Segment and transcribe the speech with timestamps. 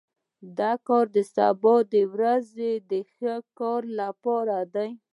[0.59, 1.75] دا کار د سبا
[2.13, 4.89] ورځې د ښه کار لپاره دی